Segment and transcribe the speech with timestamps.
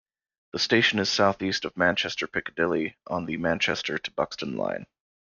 [0.53, 4.87] The station is south east of Manchester Piccadilly on the Manchester to Buxton line.